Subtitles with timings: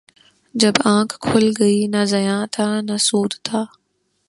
[0.55, 3.61] جب آنکھ کھل گئی، نہ زیاں تھا نہ سود تھا